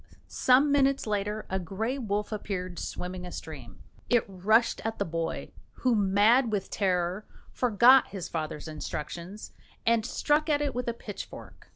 [0.27, 3.83] Some minutes later a grey wolf appeared, swimming a stream.
[4.09, 9.51] It rushed at the boy, who, mad with terror, forgot his father's instructions,
[9.85, 11.69] and struck at it with a pitchfork.